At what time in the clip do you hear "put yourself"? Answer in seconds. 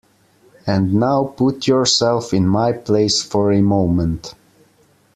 1.25-2.33